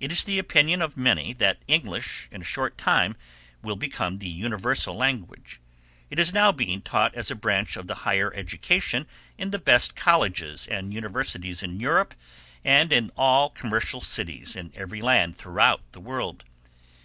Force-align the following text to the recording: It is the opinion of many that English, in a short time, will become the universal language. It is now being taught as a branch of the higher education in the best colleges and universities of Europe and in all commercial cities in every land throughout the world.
It 0.00 0.10
is 0.10 0.24
the 0.24 0.40
opinion 0.40 0.82
of 0.82 0.96
many 0.96 1.32
that 1.34 1.62
English, 1.68 2.26
in 2.32 2.40
a 2.40 2.44
short 2.44 2.76
time, 2.76 3.14
will 3.62 3.76
become 3.76 4.16
the 4.16 4.28
universal 4.28 4.96
language. 4.96 5.60
It 6.10 6.18
is 6.18 6.32
now 6.32 6.50
being 6.50 6.82
taught 6.82 7.14
as 7.14 7.30
a 7.30 7.36
branch 7.36 7.76
of 7.76 7.86
the 7.86 7.94
higher 8.02 8.34
education 8.34 9.06
in 9.38 9.52
the 9.52 9.60
best 9.60 9.94
colleges 9.94 10.66
and 10.66 10.92
universities 10.92 11.62
of 11.62 11.70
Europe 11.80 12.16
and 12.64 12.92
in 12.92 13.12
all 13.16 13.48
commercial 13.48 14.00
cities 14.00 14.56
in 14.56 14.72
every 14.74 15.00
land 15.00 15.36
throughout 15.36 15.92
the 15.92 16.00
world. 16.00 16.42